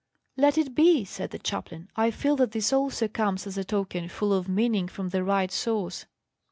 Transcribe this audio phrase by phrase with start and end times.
[0.35, 1.91] "Let it be," said the chaplain.
[1.95, 5.51] "I feel that this also comes as a token full of meaning from the right
[5.51, 6.07] source."